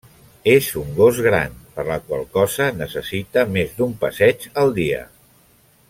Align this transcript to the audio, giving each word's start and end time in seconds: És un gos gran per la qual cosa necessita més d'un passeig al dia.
És 0.51 0.69
un 0.83 0.87
gos 0.99 1.19
gran 1.25 1.59
per 1.75 1.85
la 1.89 1.97
qual 2.07 2.25
cosa 2.37 2.69
necessita 2.79 3.45
més 3.59 3.77
d'un 3.81 3.95
passeig 4.07 4.49
al 4.65 4.75
dia. 4.81 5.05